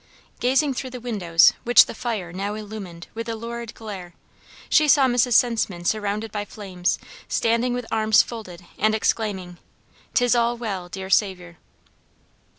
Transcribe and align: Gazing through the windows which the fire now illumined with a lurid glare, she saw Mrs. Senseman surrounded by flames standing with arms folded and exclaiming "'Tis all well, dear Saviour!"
Gazing 0.39 0.73
through 0.73 0.89
the 0.89 0.99
windows 0.99 1.53
which 1.63 1.85
the 1.85 1.93
fire 1.93 2.33
now 2.33 2.55
illumined 2.55 3.05
with 3.13 3.29
a 3.29 3.35
lurid 3.35 3.75
glare, 3.75 4.15
she 4.67 4.87
saw 4.87 5.05
Mrs. 5.05 5.33
Senseman 5.33 5.85
surrounded 5.85 6.31
by 6.31 6.43
flames 6.43 6.97
standing 7.27 7.75
with 7.75 7.85
arms 7.91 8.23
folded 8.23 8.65
and 8.79 8.95
exclaiming 8.95 9.59
"'Tis 10.15 10.33
all 10.33 10.57
well, 10.57 10.89
dear 10.89 11.11
Saviour!" 11.11 11.57